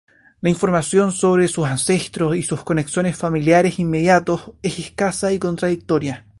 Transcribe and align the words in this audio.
La 0.39 0.49
información 0.49 1.11
sobre 1.11 1.47
sus 1.47 1.67
ancestros 1.67 2.35
y 2.35 2.41
sus 2.41 2.63
conexiones 2.63 3.15
familiares 3.15 3.77
inmediatos 3.77 4.53
es 4.63 4.79
escasa 4.79 5.31
y 5.31 5.37
contradictoria. 5.37 6.25